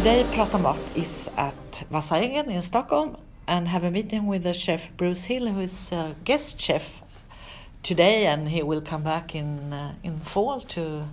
Today, 0.00 0.24
Prata 0.32 0.56
Mat 0.56 0.80
is 0.96 1.30
at 1.36 1.84
Vassa 1.90 2.14
Eggen 2.14 2.48
in 2.48 2.62
Stockholm 2.62 3.18
and 3.46 3.68
have 3.68 3.84
a 3.84 3.90
meeting 3.90 4.26
with 4.26 4.44
the 4.44 4.54
chef 4.54 4.88
Bruce 4.96 5.24
Hill, 5.24 5.48
who 5.48 5.60
is 5.60 5.92
a 5.92 6.16
guest 6.24 6.58
chef 6.58 7.02
today, 7.82 8.24
and 8.24 8.48
he 8.48 8.62
will 8.62 8.80
come 8.80 9.02
back 9.02 9.34
in 9.34 9.74
uh, 9.74 9.92
in 10.02 10.18
fall 10.20 10.58
to 10.60 11.06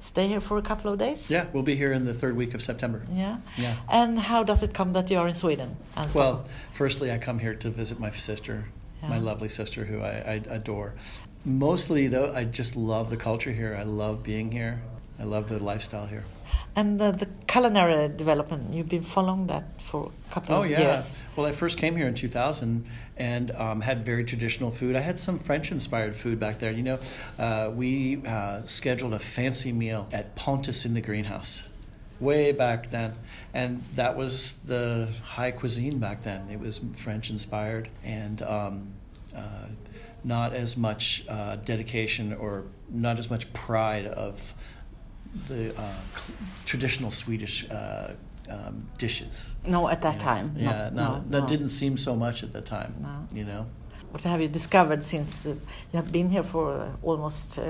stay 0.00 0.28
here 0.28 0.40
for 0.40 0.58
a 0.58 0.62
couple 0.62 0.92
of 0.92 0.98
days. 0.98 1.30
Yeah, 1.30 1.46
we'll 1.54 1.62
be 1.62 1.76
here 1.76 1.94
in 1.94 2.04
the 2.04 2.12
third 2.12 2.36
week 2.36 2.52
of 2.52 2.60
September. 2.60 3.06
Yeah. 3.10 3.38
Yeah. 3.56 3.74
And 3.88 4.18
how 4.18 4.42
does 4.42 4.62
it 4.62 4.74
come 4.74 4.92
that 4.92 5.10
you 5.10 5.18
are 5.18 5.28
in 5.28 5.34
Sweden? 5.34 5.74
And 5.96 6.14
Well, 6.14 6.32
Stockholm? 6.34 6.44
firstly, 6.72 7.10
I 7.10 7.16
come 7.16 7.38
here 7.38 7.54
to 7.54 7.70
visit 7.70 7.98
my 7.98 8.10
sister, 8.10 8.66
my 9.00 9.18
lovely 9.18 9.48
sister, 9.48 9.86
who 9.86 10.02
I, 10.02 10.10
I 10.10 10.42
adore. 10.50 10.92
Mostly, 11.46 12.08
though, 12.08 12.34
I 12.34 12.44
just 12.44 12.76
love 12.76 13.08
the 13.08 13.16
culture 13.16 13.52
here. 13.52 13.74
I 13.74 13.84
love 13.84 14.22
being 14.22 14.52
here. 14.52 14.82
I 15.18 15.24
love 15.24 15.48
the 15.48 15.58
lifestyle 15.62 16.06
here. 16.06 16.24
and 16.76 17.00
uh, 17.00 17.10
the 17.10 17.26
culinary 17.46 18.08
development, 18.08 18.72
you've 18.74 18.88
been 18.88 19.02
following 19.02 19.46
that 19.46 19.80
for 19.80 20.10
a 20.30 20.34
couple 20.34 20.54
Oh 20.56 20.62
of 20.64 20.70
yeah. 20.70 20.80
years. 20.80 21.18
Well, 21.34 21.46
I 21.46 21.52
first 21.52 21.78
came 21.78 21.96
here 21.96 22.06
in 22.06 22.14
2000 22.14 22.86
and 23.16 23.50
um, 23.52 23.80
had 23.80 24.04
very 24.04 24.24
traditional 24.24 24.70
food. 24.70 24.94
I 24.94 25.00
had 25.00 25.18
some 25.18 25.38
French-inspired 25.38 26.14
food 26.14 26.38
back 26.38 26.58
there. 26.58 26.70
You 26.72 26.82
know, 26.82 26.98
uh, 27.38 27.70
we 27.74 28.22
uh, 28.26 28.62
scheduled 28.66 29.14
a 29.14 29.18
fancy 29.18 29.72
meal 29.72 30.06
at 30.12 30.36
Pontus 30.36 30.84
in 30.84 30.92
the 30.92 31.00
greenhouse, 31.00 31.64
way 32.20 32.52
back 32.52 32.90
then, 32.90 33.14
and 33.54 33.82
that 33.94 34.16
was 34.16 34.54
the 34.66 35.08
high 35.24 35.50
cuisine 35.52 35.98
back 35.98 36.22
then. 36.24 36.48
It 36.50 36.60
was 36.60 36.78
French-inspired 36.94 37.88
and. 38.04 38.42
Um, 38.42 38.88
uh, 39.34 39.40
not 40.24 40.52
as 40.54 40.76
much 40.76 41.24
uh, 41.28 41.54
dedication 41.56 42.32
or 42.34 42.64
not 42.90 43.16
as 43.18 43.30
much 43.30 43.52
pride 43.52 44.06
of 44.06 44.54
the 45.48 45.70
uh, 45.70 45.82
cl- 46.14 46.36
traditional 46.64 47.10
Swedish 47.10 47.66
uh, 47.70 48.12
um, 48.48 48.86
dishes. 48.98 49.54
No, 49.66 49.88
at 49.88 50.00
that 50.02 50.14
Yeah. 50.16 50.24
time. 50.34 50.54
Yeah, 50.56 50.90
no, 50.92 51.02
no, 51.02 51.12
no, 51.18 51.22
that 51.40 51.48
didn't 51.48 51.70
seem 51.70 51.96
so 51.96 52.14
much 52.14 52.42
at 52.42 52.52
the 52.52 52.60
time. 52.60 52.94
No. 53.00 53.38
You 53.38 53.44
know. 53.44 53.66
What 54.12 54.22
have 54.24 54.40
you 54.40 54.48
discovered 54.48 55.02
since 55.04 55.46
uh, 55.46 55.50
you 55.92 55.96
have 55.96 56.10
been 56.12 56.30
here 56.30 56.42
for 56.44 56.72
uh, 56.80 56.88
almost 57.08 57.58
uh, 57.58 57.62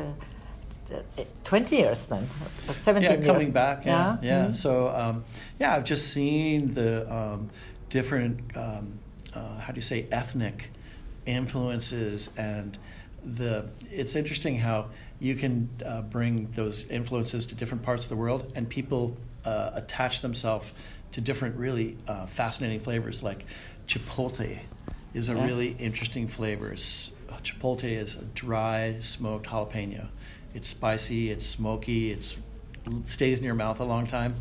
uh, 0.94 1.24
20 1.44 1.76
years 1.76 2.06
then? 2.06 2.26
Uh, 2.68 2.72
17 2.72 3.02
yeah, 3.10 3.16
years. 3.16 3.26
coming 3.26 3.50
back. 3.52 3.84
Yeah, 3.86 4.16
yeah. 4.22 4.46
mhm. 4.48 4.54
So 4.54 4.88
um, 4.88 5.24
yeah, 5.58 5.74
I've 5.74 5.84
just 5.84 6.12
seen 6.12 6.74
the 6.74 7.06
um, 7.12 7.50
different 7.88 8.40
um, 8.56 8.98
uh, 9.34 9.58
how 9.60 9.72
do 9.72 9.76
you 9.76 9.82
say 9.82 10.06
ethnic 10.12 10.70
influences 11.26 12.30
and 12.36 12.78
the. 13.26 13.66
It's 13.90 14.16
interesting 14.16 14.58
how 14.58 14.86
you 15.20 15.34
can 15.34 15.68
uh, 15.84 16.02
bring 16.02 16.50
those 16.52 16.86
influences 16.86 17.46
to 17.48 17.54
different 17.54 17.82
parts 17.82 18.04
of 18.04 18.08
the 18.08 18.16
world, 18.16 18.52
and 18.54 18.68
people 18.68 19.16
uh, 19.44 19.72
attach 19.74 20.20
themselves 20.22 20.72
to 21.12 21.20
different 21.20 21.56
really 21.56 21.96
uh, 22.08 22.26
fascinating 22.26 22.80
flavors 22.80 23.22
like 23.22 23.44
chipotle 23.86 24.58
is 25.14 25.28
a 25.28 25.34
Yeah. 25.34 25.44
really 25.44 25.68
interesting 25.78 26.26
flavor. 26.26 26.72
It's, 26.72 27.12
chipotle 27.42 27.84
is 27.96 28.16
a 28.16 28.24
dry 28.24 28.96
smoked 29.00 29.46
jalapeno. 29.46 30.08
It's 30.54 30.68
spicy, 30.68 31.30
it's 31.30 31.46
smoky, 31.46 32.10
it's 32.10 32.36
it 32.86 33.06
stays 33.06 33.38
in 33.38 33.44
your 33.44 33.54
mouth 33.54 33.80
a 33.80 33.84
long 33.84 34.06
time, 34.06 34.34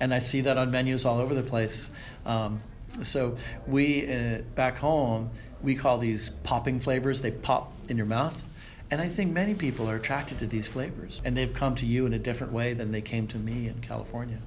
and 0.00 0.14
I 0.14 0.18
see 0.20 0.40
that 0.42 0.56
on 0.58 0.70
menus 0.70 1.04
all 1.04 1.18
over 1.18 1.34
the 1.34 1.42
place. 1.42 1.90
Um, 2.24 2.62
so 3.02 3.36
we 3.66 4.06
uh, 4.12 4.38
back 4.54 4.78
home 4.78 5.30
we 5.62 5.74
call 5.74 5.98
these 5.98 6.30
popping 6.30 6.80
flavors. 6.80 7.22
They 7.22 7.30
pop 7.30 7.72
in 7.88 7.96
your 7.96 8.06
mouth, 8.06 8.42
and 8.90 9.00
I 9.00 9.08
think 9.08 9.32
many 9.32 9.54
people 9.54 9.88
are 9.90 9.96
attracted 9.96 10.38
to 10.38 10.46
these 10.46 10.68
flavors, 10.68 11.20
and 11.24 11.36
they've 11.36 11.52
come 11.52 11.74
to 11.76 11.86
you 11.86 12.06
in 12.06 12.12
a 12.12 12.18
different 12.18 12.52
way 12.52 12.72
than 12.74 12.92
they 12.92 13.00
came 13.00 13.26
to 13.28 13.38
me 13.38 13.66
in 13.68 13.80
California. 13.80 14.38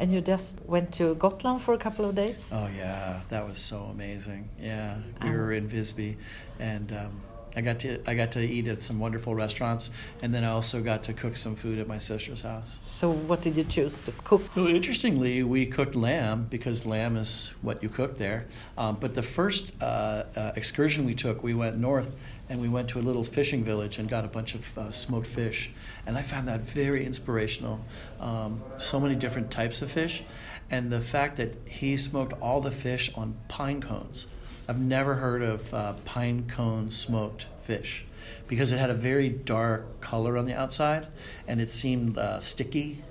And 0.00 0.12
you 0.12 0.20
just 0.20 0.60
went 0.64 0.92
to 0.94 1.14
Gotland 1.16 1.60
for 1.60 1.74
a 1.74 1.78
couple 1.78 2.04
of 2.04 2.14
days? 2.14 2.50
Oh 2.52 2.68
yeah, 2.76 3.20
that 3.30 3.46
was 3.48 3.58
so 3.58 3.82
amazing. 3.84 4.48
Yeah, 4.60 4.98
we 5.22 5.28
Um, 5.28 5.34
were 5.36 5.52
in 5.52 5.68
Visby, 5.68 6.16
and 6.60 6.92
um, 6.92 7.20
I 7.58 7.60
got 7.60 7.80
to 7.80 7.98
I 8.08 8.14
got 8.14 8.30
to 8.32 8.40
eat 8.40 8.68
at 8.68 8.82
some 8.82 9.00
wonderful 9.00 9.34
restaurants, 9.34 9.90
and 10.22 10.32
then 10.32 10.44
I 10.44 10.50
also 10.50 10.80
got 10.80 11.02
to 11.04 11.12
cook 11.12 11.36
some 11.36 11.56
food 11.56 11.80
at 11.80 11.88
my 11.88 11.98
sister's 11.98 12.42
house. 12.42 12.78
So, 12.82 13.10
what 13.10 13.42
did 13.42 13.56
you 13.56 13.64
choose 13.64 14.00
to 14.02 14.12
cook? 14.22 14.42
Well, 14.54 14.68
interestingly, 14.68 15.42
we 15.42 15.66
cooked 15.66 15.96
lamb 15.96 16.46
because 16.48 16.86
lamb 16.86 17.16
is 17.16 17.52
what 17.60 17.82
you 17.82 17.88
cook 17.88 18.16
there. 18.16 18.46
Um, 18.76 18.96
but 19.00 19.16
the 19.16 19.24
first 19.24 19.72
uh, 19.82 20.22
uh, 20.36 20.52
excursion 20.54 21.04
we 21.04 21.16
took, 21.16 21.42
we 21.42 21.52
went 21.52 21.76
north 21.78 22.14
and 22.48 22.60
we 22.60 22.68
went 22.68 22.88
to 22.90 23.00
a 23.00 23.02
little 23.02 23.24
fishing 23.24 23.64
village 23.64 23.98
and 23.98 24.08
got 24.08 24.24
a 24.24 24.28
bunch 24.28 24.54
of 24.54 24.78
uh, 24.78 24.92
smoked 24.92 25.26
fish. 25.26 25.72
And 26.06 26.16
I 26.16 26.22
found 26.22 26.46
that 26.46 26.60
very 26.60 27.04
inspirational. 27.04 27.80
Um, 28.20 28.62
so 28.78 29.00
many 29.00 29.16
different 29.16 29.50
types 29.50 29.82
of 29.82 29.90
fish. 29.90 30.22
And 30.70 30.92
the 30.92 31.00
fact 31.00 31.38
that 31.38 31.56
he 31.66 31.96
smoked 31.96 32.34
all 32.40 32.60
the 32.60 32.70
fish 32.70 33.12
on 33.16 33.34
pine 33.48 33.80
cones. 33.80 34.28
I've 34.68 34.78
never 34.78 35.14
heard 35.14 35.42
of 35.42 35.72
uh, 35.72 35.94
pine 36.04 36.44
cone 36.48 36.90
smoked 36.90 37.46
fish 37.62 38.04
because 38.46 38.70
it 38.70 38.78
had 38.78 38.90
a 38.90 38.94
very 38.94 39.28
dark 39.28 40.00
color 40.00 40.36
on 40.36 40.44
the 40.44 40.54
outside 40.54 41.06
and 41.46 41.60
it 41.60 41.70
seemed 41.70 42.18
uh, 42.18 42.38
sticky 42.40 43.02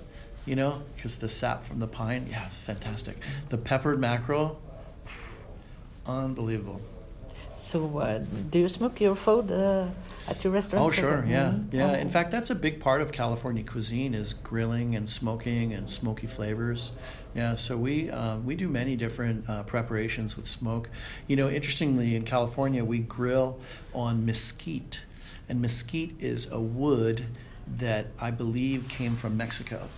you 0.48 0.56
know, 0.56 0.80
because 0.96 1.16
the 1.16 1.28
sap 1.28 1.62
from 1.64 1.78
the 1.78 1.86
pine, 1.86 2.26
yeah, 2.30 2.48
fantastic. 2.48 3.18
The 3.50 3.58
peppered 3.58 3.98
mackerel, 3.98 4.58
unbelievable. 6.06 6.80
So, 7.58 7.98
uh, 7.98 8.18
do 8.50 8.60
you 8.60 8.68
smoke 8.68 9.00
your 9.00 9.16
food 9.16 9.50
uh, 9.50 9.86
at 10.28 10.44
your 10.44 10.52
restaurant? 10.52 10.86
Oh, 10.86 10.90
sure, 10.90 11.26
yeah, 11.28 11.54
yeah. 11.72 11.96
In 11.96 12.06
Oh. 12.06 12.10
fact, 12.10 12.30
that's 12.30 12.50
a 12.50 12.54
big 12.54 12.78
part 12.78 13.02
of 13.02 13.10
California 13.10 13.64
cuisine 13.64 14.14
is 14.14 14.32
grilling 14.32 14.94
and 14.94 15.10
smoking 15.10 15.72
and 15.74 15.90
smoky 15.90 16.28
flavors. 16.28 16.92
Yeah, 17.34 17.56
so 17.56 17.76
we 17.76 18.10
uh, 18.10 18.36
we 18.38 18.54
do 18.54 18.68
many 18.68 18.96
different 18.96 19.48
uh, 19.50 19.64
preparations 19.64 20.36
with 20.36 20.46
smoke. 20.46 20.88
You 21.26 21.34
know, 21.36 21.48
interestingly, 21.50 22.14
in 22.14 22.22
California, 22.24 22.84
we 22.84 23.00
grill 23.00 23.58
on 23.92 24.24
mesquite, 24.24 25.02
and 25.48 25.60
mesquite 25.60 26.14
is 26.20 26.50
a 26.52 26.60
wood 26.60 27.24
that 27.76 28.06
I 28.20 28.30
believe 28.30 28.88
came 28.88 29.16
from 29.16 29.36
Mexico. 29.36 29.88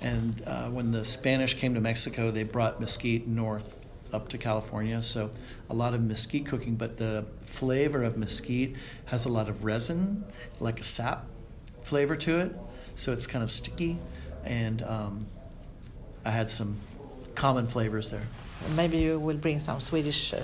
And 0.00 0.42
uh, 0.46 0.68
when 0.70 0.90
the 0.90 1.04
Spanish 1.04 1.54
came 1.54 1.74
to 1.74 1.80
Mexico, 1.80 2.30
they 2.30 2.42
brought 2.42 2.80
mesquite 2.80 3.28
north 3.28 3.78
up 4.12 4.28
to 4.28 4.38
California. 4.38 5.00
So 5.02 5.30
a 5.70 5.74
lot 5.74 5.94
of 5.94 6.02
mesquite 6.02 6.46
cooking, 6.46 6.74
but 6.76 6.96
the 6.96 7.24
flavor 7.44 8.02
of 8.02 8.16
mesquite 8.16 8.76
has 9.06 9.26
a 9.26 9.28
lot 9.32 9.48
of 9.48 9.64
resin, 9.64 10.24
like 10.60 10.80
a 10.80 10.84
sap 10.84 11.26
flavor 11.82 12.16
to 12.16 12.38
it. 12.40 12.56
So 12.94 13.12
it's 13.12 13.26
kind 13.26 13.42
of 13.42 13.50
sticky, 13.50 13.98
and 14.44 14.82
um, 14.82 15.26
I 16.24 16.30
had 16.30 16.50
some 16.50 16.76
common 17.34 17.66
flavors 17.66 18.10
there. 18.10 18.26
Maybe 18.76 18.98
you 18.98 19.18
will 19.18 19.36
bring 19.38 19.58
some 19.58 19.80
Swedish 19.80 20.32
uh, 20.34 20.42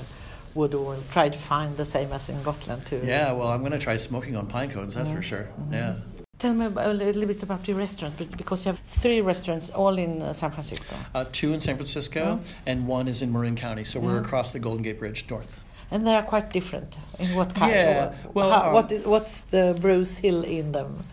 wood 0.54 0.74
or 0.74 0.96
try 1.12 1.28
to 1.28 1.38
find 1.38 1.76
the 1.76 1.84
same 1.84 2.10
as 2.12 2.28
in 2.30 2.42
Gotland 2.42 2.86
too. 2.86 3.00
Yeah, 3.04 3.32
well, 3.32 3.48
I'm 3.48 3.60
going 3.60 3.72
to 3.72 3.78
try 3.78 3.96
smoking 3.98 4.34
on 4.34 4.46
pine 4.46 4.70
cones. 4.70 4.94
That's 4.94 5.10
for 5.10 5.18
Mhm. 5.18 5.22
sure. 5.22 5.48
Mhm. 5.60 5.72
Yeah. 5.72 5.94
Tell 6.38 6.54
me 6.54 6.66
about, 6.66 6.86
a 6.86 6.92
little 6.92 7.26
bit 7.26 7.42
about 7.42 7.66
your 7.66 7.76
restaurant, 7.76 8.14
but- 8.16 8.36
because 8.36 8.64
you 8.64 8.70
have 8.72 8.80
three 9.02 9.20
restaurants 9.20 9.70
all 9.70 9.98
in 9.98 10.22
uh, 10.22 10.32
San 10.32 10.50
Francisco. 10.52 10.94
Uh, 11.14 11.24
two 11.32 11.52
in 11.52 11.58
San 11.60 11.74
Francisco, 11.74 12.40
Oh. 12.40 12.44
and 12.64 12.86
one 12.86 13.08
is 13.08 13.22
in 13.22 13.32
Marin 13.32 13.56
County. 13.56 13.82
So 13.84 13.98
we're 13.98 14.14
Yeah. 14.14 14.20
across 14.20 14.52
the 14.52 14.60
Golden 14.60 14.82
Gate 14.82 15.00
Bridge 15.00 15.24
north. 15.28 15.60
And 15.90 16.06
they 16.06 16.14
are 16.14 16.22
quite 16.22 16.52
different. 16.52 16.96
In 17.18 17.34
what 17.34 17.54
kind? 17.54 17.72
Yeah, 17.72 18.04
Or 18.26 18.30
well, 18.34 18.50
how, 18.52 18.68
um, 18.68 18.74
what, 18.74 18.92
what's 19.06 19.42
the 19.42 19.76
Bruce 19.80 20.18
Hill 20.18 20.44
in 20.44 20.72
them? 20.72 21.04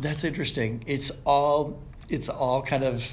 That's 0.00 0.24
interesting. 0.24 0.82
It's 0.86 1.10
all 1.26 1.78
it's 2.08 2.30
all 2.30 2.62
kind 2.62 2.84
of 2.84 3.04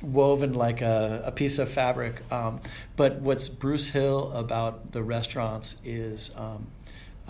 woven 0.00 0.52
like 0.54 0.80
a, 0.80 1.22
a 1.26 1.30
piece 1.30 1.60
of 1.60 1.68
fabric. 1.70 2.22
Um, 2.32 2.60
but 2.96 3.20
what's 3.20 3.48
Bruce 3.48 3.90
Hill 3.90 4.32
about 4.32 4.90
the 4.92 5.02
restaurants 5.02 5.76
is 5.84 6.32
um, 6.36 6.66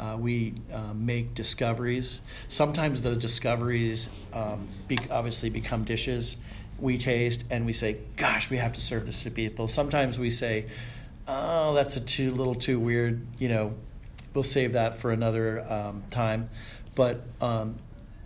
uh, 0.03 0.17
we 0.17 0.55
uh, 0.73 0.93
make 0.95 1.35
discoveries. 1.35 2.21
Sometimes 2.49 3.03
the 3.03 3.15
discoveries 3.15 4.11
um, 4.33 4.67
be, 4.89 4.99
obviously 5.11 5.49
become 5.49 5.85
dishes. 5.85 6.39
We 6.81 6.99
taste 6.99 7.45
and 7.51 7.67
we 7.67 7.73
say, 7.73 7.99
"Gosh, 8.17 8.51
we 8.51 8.57
have 8.57 8.73
to 8.73 8.81
serve 8.81 9.07
this 9.07 9.23
to 9.23 9.31
people." 9.31 9.69
Sometimes 9.69 10.19
we 10.19 10.31
say, 10.31 10.67
"Oh, 11.29 11.75
that's 11.75 11.97
a 11.97 12.01
too 12.01 12.33
little 12.33 12.57
too 12.57 12.81
weird." 12.81 13.25
You 13.39 13.49
know, 13.49 13.75
we'll 14.35 14.43
save 14.43 14.73
that 14.73 14.99
for 14.99 15.13
another 15.13 15.61
um, 15.73 16.03
time. 16.11 16.51
But 16.97 17.23
um, 17.41 17.77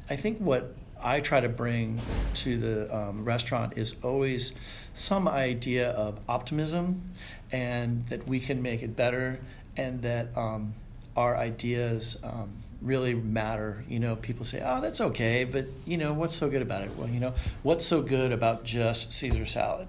I 0.09 0.17
think 0.17 0.39
what 0.39 0.75
I 1.03 1.21
try 1.21 1.41
to 1.41 1.49
bring 1.51 2.01
to 2.37 2.57
the 2.57 2.97
um, 2.97 3.25
restaurant 3.25 3.75
is 3.77 3.97
always 4.03 4.55
some 4.95 5.29
idea 5.29 5.91
of 5.91 6.19
optimism 6.27 7.03
and 7.53 8.07
that 8.07 8.27
we 8.27 8.41
can 8.41 8.63
make 8.63 8.83
it 8.83 8.97
better 8.97 9.41
and 9.77 10.01
that 10.03 10.29
um, 10.37 10.73
our 11.17 11.37
ideas 11.37 12.17
um, 12.23 12.51
really 12.83 13.15
matter. 13.15 13.85
You 13.89 13.99
know, 14.01 14.17
people 14.17 14.45
say, 14.45 14.63
oh, 14.65 14.81
that's 14.81 15.01
okay, 15.01 15.45
but, 15.45 15.67
you 15.87 15.97
know, 15.97 16.13
what's 16.13 16.37
so 16.37 16.49
good 16.49 16.63
about 16.63 16.83
it? 16.83 16.97
Well, 16.97 17.09
you 17.09 17.21
know, 17.21 17.35
what's 17.63 17.87
so 17.87 18.03
good 18.03 18.33
about 18.33 18.65
just 18.65 19.13
Caesar 19.13 19.47
salad? 19.47 19.89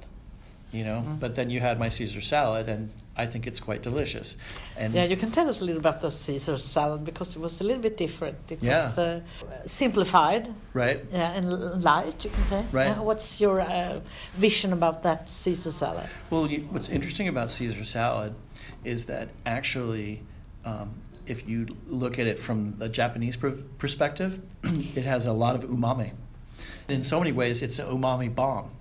you 0.74 0.84
know. 0.84 1.02
But 1.20 1.36
then 1.36 1.50
you 1.50 1.62
had 1.62 1.80
my 1.80 1.90
Caesar 1.90 2.20
salad, 2.22 2.68
and 2.68 2.90
I 3.16 3.26
think 3.26 3.48
it's 3.48 3.60
quite 3.62 3.82
delicious. 3.82 4.36
And 4.76 4.94
Yeah, 4.94 5.06
you 5.06 5.16
can 5.16 5.32
tell 5.32 5.48
us 5.50 5.62
a 5.62 5.66
little 5.66 5.80
about 5.80 6.02
the 6.02 6.12
Caesar 6.12 6.58
salad 6.58 7.06
because 7.06 7.36
it 7.36 7.40
was 7.42 7.62
a 7.62 7.64
little 7.64 7.82
bit 7.82 7.96
different. 7.98 8.38
It 8.52 8.62
Yeah. 8.62 8.86
was 8.86 8.98
uh, 8.98 9.22
simplified, 9.66 10.54
right, 10.74 11.00
yeah, 11.12 11.32
and 11.38 11.84
light. 11.84 12.26
You 12.26 12.32
can 12.32 12.44
say. 12.44 12.64
Right. 12.72 12.98
What's 12.98 13.40
your 13.40 13.62
uh, 13.62 14.02
vision 14.36 14.74
about 14.74 15.04
that 15.04 15.30
Caesar 15.30 15.72
salad? 15.72 16.10
Well, 16.30 16.48
you, 16.48 16.60
what's 16.72 16.90
interesting 16.90 17.28
about 17.30 17.50
Caesar 17.50 17.86
salad 17.86 18.34
is 18.84 19.06
that 19.06 19.30
actually, 19.46 20.22
um, 20.66 20.90
if 21.28 21.48
you 21.48 21.68
look 21.88 22.20
at 22.20 22.28
it 22.28 22.40
from 22.40 22.78
a 22.80 22.90
Japanese 22.90 23.36
pr- 23.36 23.50
perspective, 23.78 24.40
it 24.64 25.04
has 25.04 25.26
a 25.26 25.34
lot 25.34 25.56
of 25.56 25.70
umami. 25.70 26.12
In 26.88 27.04
so 27.04 27.20
many 27.20 27.32
ways, 27.32 27.62
it's 27.62 27.80
an 27.80 27.88
umami 27.88 28.34
bomb. 28.34 28.72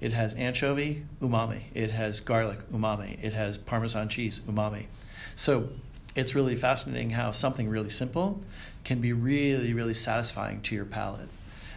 It 0.00 0.12
has 0.12 0.34
anchovy, 0.34 1.04
umami. 1.20 1.62
It 1.74 1.90
has 1.90 2.20
garlic, 2.20 2.58
umami. 2.70 3.22
It 3.22 3.32
has 3.34 3.56
Parmesan 3.56 4.08
cheese, 4.08 4.40
umami. 4.48 4.86
So 5.34 5.68
it's 6.14 6.34
really 6.34 6.56
fascinating 6.56 7.10
how 7.10 7.30
something 7.30 7.68
really 7.68 7.88
simple 7.88 8.40
can 8.84 9.00
be 9.00 9.12
really, 9.12 9.72
really 9.72 9.94
satisfying 9.94 10.60
to 10.62 10.74
your 10.74 10.84
palate. 10.84 11.28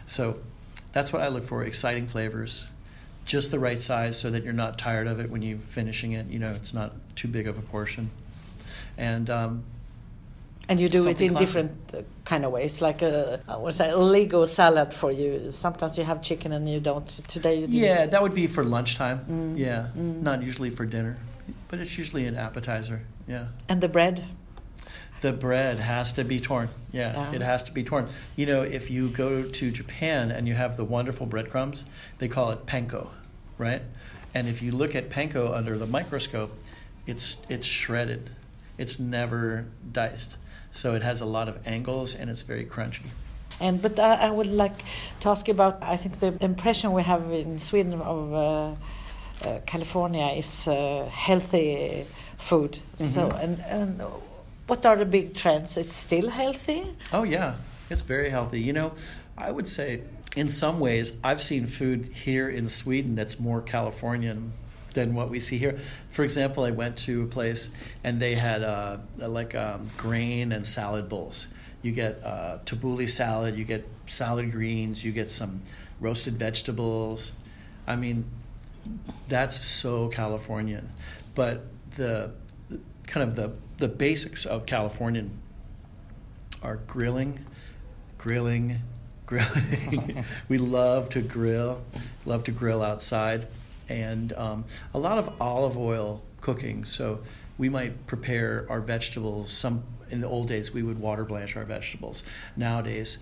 So 0.07 0.37
that's 0.91 1.13
what 1.13 1.21
I 1.21 1.27
look 1.27 1.43
for 1.43 1.63
exciting 1.63 2.07
flavors, 2.07 2.67
just 3.25 3.51
the 3.51 3.59
right 3.59 3.79
size 3.79 4.19
so 4.19 4.29
that 4.31 4.43
you're 4.43 4.53
not 4.53 4.77
tired 4.77 5.07
of 5.07 5.19
it 5.19 5.29
when 5.29 5.41
you're 5.41 5.57
finishing 5.57 6.13
it. 6.13 6.27
You 6.27 6.39
know, 6.39 6.51
it's 6.51 6.73
not 6.73 6.93
too 7.15 7.27
big 7.27 7.47
of 7.47 7.57
a 7.57 7.61
portion. 7.61 8.09
And 8.97 9.29
um, 9.29 9.63
And 10.67 10.79
you 10.79 10.89
do 10.89 10.97
it 11.07 11.21
in 11.21 11.29
classic. 11.29 11.39
different 11.47 11.71
uh, 11.93 12.01
kind 12.23 12.43
of 12.43 12.51
ways, 12.51 12.81
like 12.81 13.01
a 13.03 13.39
what's 13.59 13.77
that? 13.77 13.97
Lego 13.99 14.45
salad 14.45 14.93
for 14.93 15.11
you. 15.11 15.51
Sometimes 15.51 15.97
you 15.97 16.03
have 16.03 16.21
chicken 16.23 16.51
and 16.51 16.67
you 16.67 16.79
don't. 16.79 17.05
Today 17.07 17.55
you 17.55 17.67
didn't. 17.67 17.75
yeah, 17.75 18.05
that 18.07 18.21
would 18.21 18.33
be 18.33 18.47
for 18.47 18.63
lunchtime. 18.63 19.19
Mm. 19.29 19.57
Yeah, 19.57 19.87
Mm. 19.95 20.21
not 20.23 20.41
usually 20.41 20.71
for 20.71 20.85
dinner, 20.85 21.17
but 21.67 21.79
it's 21.79 21.97
usually 21.97 22.25
an 22.25 22.35
appetizer. 22.35 23.01
Yeah. 23.27 23.45
And 23.69 23.79
the 23.81 23.87
bread. 23.87 24.23
The 25.21 25.33
bread 25.33 25.79
has 25.79 26.13
to 26.13 26.23
be 26.23 26.39
torn. 26.39 26.69
Yeah, 26.91 27.13
Yeah. 27.13 27.35
it 27.35 27.41
has 27.41 27.63
to 27.63 27.71
be 27.71 27.83
torn. 27.83 28.07
You 28.35 28.45
know, 28.47 28.61
if 28.63 28.89
you 28.91 29.09
go 29.09 29.43
to 29.43 29.71
Japan 29.71 30.31
and 30.31 30.47
you 30.47 30.53
have 30.55 30.77
the 30.77 30.83
wonderful 30.83 31.25
breadcrumbs, 31.25 31.85
they 32.19 32.27
call 32.27 32.51
it 32.51 32.65
panko, 32.65 33.09
right? 33.57 33.81
And 34.33 34.47
if 34.47 34.61
you 34.61 34.71
look 34.71 34.95
at 34.95 35.09
panko 35.09 35.53
under 35.55 35.77
the 35.77 35.87
microscope, 35.87 36.51
it's 37.07 37.37
it's 37.49 37.67
shredded. 37.67 38.29
It's 38.77 38.99
never 38.99 39.65
diced. 39.91 40.37
So 40.71 40.95
it 40.95 41.03
has 41.03 41.21
a 41.21 41.25
lot 41.25 41.47
of 41.47 41.57
angles 41.65 42.15
and 42.15 42.29
it's 42.29 42.41
very 42.41 42.65
crunchy. 42.65 43.07
And 43.61 43.81
but 43.81 43.97
I, 43.99 44.27
I 44.27 44.31
would 44.31 44.47
like 44.47 44.83
to 45.21 45.29
ask 45.29 45.47
you 45.47 45.53
about. 45.53 45.81
I 45.81 45.95
think 45.97 46.19
the 46.19 46.33
impression 46.43 46.91
we 46.91 47.03
have 47.03 47.31
in 47.31 47.57
Sweden 47.59 48.01
of 48.01 48.33
uh, 48.33 48.37
uh, 49.47 49.59
California 49.65 50.27
is 50.35 50.67
uh, 50.67 51.09
healthy 51.09 52.05
food. 52.37 52.79
So 52.97 53.29
Mhm. 53.29 53.43
and 53.43 53.59
and 53.69 54.01
what 54.67 54.85
are 54.85 54.97
the 54.97 55.05
big 55.05 55.33
trends? 55.35 55.77
It's 55.77 55.93
still 55.93 56.29
healthy. 56.29 56.83
Oh 57.13 57.23
yeah, 57.23 57.53
it's 57.89 58.01
very 58.01 58.29
healthy. 58.29 58.59
You 58.59 58.73
know, 58.73 58.91
I 59.37 59.51
would 59.51 59.69
say 59.69 60.01
in 60.35 60.49
some 60.49 60.79
ways 60.81 61.13
I've 61.23 61.41
seen 61.41 61.65
food 61.67 62.09
here 62.25 62.49
in 62.49 62.67
Sweden 62.67 63.15
that's 63.15 63.39
more 63.39 63.61
Californian 63.61 64.51
than 64.95 65.13
what 65.13 65.29
we 65.29 65.39
see 65.39 65.59
here. 65.59 65.77
For 66.09 66.23
example, 66.23 66.63
I 66.63 66.71
went 66.71 66.97
to 66.99 67.23
a 67.23 67.27
place 67.27 67.69
and 68.03 68.19
they 68.19 68.33
had 68.33 68.63
uh, 68.63 68.97
like 69.17 69.53
um, 69.53 69.91
grain 69.97 70.51
and 70.51 70.65
salad 70.65 71.07
bowls. 71.07 71.47
You 71.83 71.91
get 71.91 72.23
uh, 72.23 72.57
tabbouleh 72.65 73.09
salad, 73.09 73.55
you 73.55 73.63
get 73.63 73.87
salad 74.07 74.51
greens, 74.51 75.05
you 75.05 75.11
get 75.11 75.29
some 75.29 75.61
roasted 75.99 76.39
vegetables. 76.39 77.33
I 77.85 77.95
mean, 77.95 78.25
that's 79.27 79.63
so 79.63 80.07
Californian. 80.07 80.89
But 81.35 81.65
the, 81.95 82.31
the 82.69 82.79
kind 83.05 83.29
of 83.29 83.35
the 83.35 83.53
the 83.77 83.87
basics 83.89 84.45
of 84.45 84.65
Californian 84.65 85.37
are 86.63 86.77
grilling, 86.87 87.45
grilling, 88.17 88.79
grilling. 89.25 90.23
we 90.49 90.57
love 90.57 91.09
to 91.09 91.21
grill, 91.21 91.83
love 92.25 92.45
to 92.45 92.51
grill 92.51 92.81
outside, 92.81 93.47
and 93.89 94.33
um, 94.33 94.65
a 94.93 94.99
lot 94.99 95.17
of 95.17 95.41
olive 95.41 95.77
oil 95.77 96.23
cooking. 96.41 96.85
So 96.85 97.19
we 97.57 97.69
might 97.69 98.07
prepare 98.07 98.65
our 98.69 98.81
vegetables. 98.81 99.51
Some 99.51 99.83
in 100.09 100.21
the 100.21 100.27
old 100.27 100.47
days 100.47 100.71
we 100.71 100.83
would 100.83 100.99
water 100.99 101.23
blanch 101.23 101.55
our 101.55 101.65
vegetables. 101.65 102.23
Nowadays, 102.55 103.17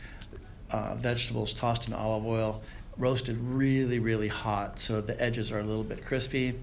uh, 0.71 0.95
vegetables 0.95 1.53
tossed 1.53 1.87
in 1.87 1.93
olive 1.93 2.25
oil, 2.25 2.61
roasted 2.97 3.37
really, 3.37 3.99
really 3.99 4.27
hot, 4.27 4.79
so 4.79 5.01
the 5.01 5.19
edges 5.21 5.51
are 5.51 5.59
a 5.59 5.63
little 5.63 5.83
bit 5.83 6.05
crispy. 6.05 6.59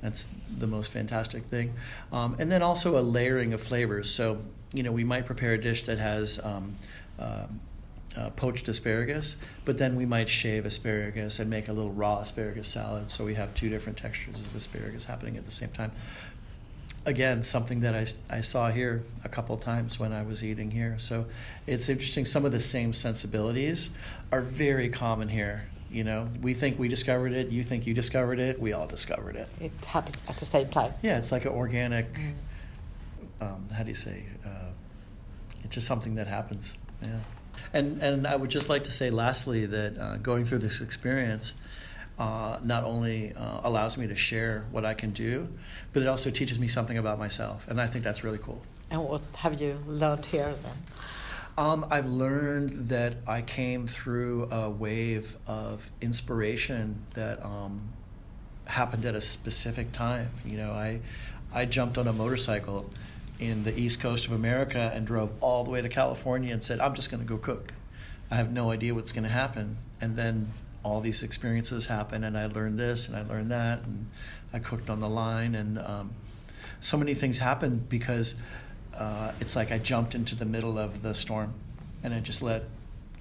That's 0.00 0.28
the 0.58 0.66
most 0.66 0.90
fantastic 0.90 1.44
thing. 1.44 1.74
Um, 2.12 2.36
and 2.38 2.50
then 2.50 2.62
also 2.62 2.98
a 2.98 3.02
layering 3.02 3.52
of 3.52 3.60
flavors. 3.60 4.10
So, 4.10 4.38
you 4.72 4.82
know, 4.82 4.90
we 4.92 5.04
might 5.04 5.26
prepare 5.26 5.52
a 5.52 5.60
dish 5.60 5.82
that 5.84 5.98
has 5.98 6.40
um, 6.42 6.74
uh, 7.18 7.46
uh, 8.16 8.30
poached 8.30 8.68
asparagus, 8.68 9.36
but 9.64 9.78
then 9.78 9.96
we 9.96 10.04
might 10.04 10.28
shave 10.28 10.66
asparagus 10.66 11.38
and 11.38 11.48
make 11.48 11.68
a 11.68 11.72
little 11.72 11.92
raw 11.92 12.18
asparagus 12.18 12.68
salad. 12.68 13.10
So 13.10 13.24
we 13.24 13.34
have 13.34 13.54
two 13.54 13.68
different 13.68 13.98
textures 13.98 14.40
of 14.40 14.54
asparagus 14.54 15.04
happening 15.04 15.36
at 15.36 15.44
the 15.44 15.50
same 15.50 15.70
time. 15.70 15.92
Again, 17.04 17.42
something 17.42 17.80
that 17.80 17.94
I, 17.94 18.36
I 18.36 18.40
saw 18.42 18.70
here 18.70 19.02
a 19.24 19.28
couple 19.28 19.56
times 19.56 19.98
when 19.98 20.12
I 20.12 20.22
was 20.22 20.44
eating 20.44 20.70
here. 20.70 20.98
So 20.98 21.26
it's 21.66 21.88
interesting. 21.88 22.24
Some 22.24 22.44
of 22.44 22.52
the 22.52 22.60
same 22.60 22.92
sensibilities 22.92 23.90
are 24.30 24.42
very 24.42 24.88
common 24.88 25.28
here. 25.28 25.64
You 25.90 26.04
know, 26.04 26.28
we 26.40 26.54
think 26.54 26.78
we 26.78 26.88
discovered 26.88 27.32
it. 27.32 27.48
You 27.48 27.62
think 27.62 27.86
you 27.86 27.92
discovered 27.92 28.38
it. 28.38 28.60
We 28.60 28.72
all 28.72 28.86
discovered 28.86 29.36
it. 29.36 29.48
It 29.60 29.72
happens 29.84 30.22
at 30.28 30.36
the 30.36 30.46
same 30.46 30.68
time. 30.68 30.94
Yeah, 31.02 31.18
it's 31.18 31.32
like 31.32 31.44
an 31.44 31.52
organic. 31.52 32.06
Um, 33.40 33.66
how 33.74 33.82
do 33.82 33.88
you 33.88 33.94
say? 33.94 34.24
Uh, 34.46 34.70
it's 35.64 35.74
just 35.74 35.86
something 35.86 36.14
that 36.14 36.28
happens. 36.28 36.78
Yeah, 37.02 37.18
and 37.72 38.02
and 38.02 38.26
I 38.26 38.36
would 38.36 38.50
just 38.50 38.68
like 38.68 38.84
to 38.84 38.90
say, 38.90 39.10
lastly, 39.10 39.66
that 39.66 39.98
uh, 39.98 40.16
going 40.16 40.44
through 40.44 40.58
this 40.58 40.80
experience 40.80 41.54
uh, 42.18 42.58
not 42.62 42.84
only 42.84 43.32
uh, 43.34 43.60
allows 43.64 43.96
me 43.98 44.06
to 44.06 44.16
share 44.16 44.64
what 44.70 44.84
I 44.84 44.94
can 44.94 45.10
do, 45.10 45.48
but 45.92 46.02
it 46.02 46.06
also 46.06 46.30
teaches 46.30 46.58
me 46.58 46.68
something 46.68 46.98
about 46.98 47.18
myself, 47.18 47.66
and 47.68 47.80
I 47.80 47.86
think 47.86 48.04
that's 48.04 48.22
really 48.22 48.38
cool. 48.38 48.62
And 48.90 49.04
what 49.04 49.28
have 49.36 49.60
you 49.60 49.82
learned 49.86 50.26
here 50.26 50.54
then? 50.62 50.76
Um, 51.58 51.86
I've 51.90 52.10
learned 52.10 52.88
that 52.88 53.16
I 53.26 53.42
came 53.42 53.86
through 53.86 54.50
a 54.50 54.70
wave 54.70 55.36
of 55.46 55.90
inspiration 56.00 57.04
that 57.14 57.44
um, 57.44 57.80
happened 58.66 59.04
at 59.04 59.14
a 59.14 59.20
specific 59.20 59.92
time. 59.92 60.30
You 60.46 60.56
know, 60.58 60.72
I 60.72 61.00
I 61.52 61.66
jumped 61.66 61.98
on 61.98 62.06
a 62.08 62.12
motorcycle 62.12 62.90
in 63.42 63.64
the 63.64 63.78
east 63.78 64.00
coast 64.00 64.26
of 64.26 64.32
America 64.32 64.92
and 64.94 65.06
drove 65.06 65.32
all 65.40 65.64
the 65.64 65.70
way 65.70 65.82
to 65.82 65.88
California 65.88 66.52
and 66.52 66.62
said, 66.62 66.80
I'm 66.80 66.94
just 66.94 67.10
going 67.10 67.22
to 67.22 67.28
go 67.28 67.36
cook. 67.36 67.72
I 68.30 68.36
have 68.36 68.52
no 68.52 68.70
idea 68.70 68.94
what's 68.94 69.12
going 69.12 69.24
to 69.24 69.30
happen. 69.30 69.76
And 70.00 70.16
then 70.16 70.52
all 70.84 71.00
these 71.00 71.22
experiences 71.22 71.86
happen, 71.86 72.24
and 72.24 72.36
I 72.36 72.46
learned 72.46 72.78
this 72.78 73.08
and 73.08 73.16
I 73.16 73.22
learned 73.22 73.50
that, 73.50 73.82
and 73.82 74.08
I 74.52 74.58
cooked 74.58 74.90
on 74.90 75.00
the 75.00 75.08
line, 75.08 75.54
and 75.54 75.78
um, 75.78 76.10
so 76.80 76.96
many 76.96 77.14
things 77.14 77.38
happened 77.38 77.88
because 77.88 78.34
uh, 78.94 79.32
it's 79.40 79.54
like 79.54 79.70
I 79.70 79.78
jumped 79.78 80.14
into 80.14 80.34
the 80.34 80.44
middle 80.44 80.78
of 80.78 81.02
the 81.02 81.14
storm, 81.14 81.54
and 82.02 82.12
I 82.12 82.20
just 82.20 82.42
let 82.42 82.64